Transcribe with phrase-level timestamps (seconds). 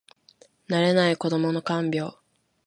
[0.67, 2.13] 慣れない子どもの看病